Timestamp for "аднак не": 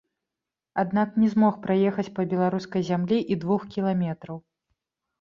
0.83-1.29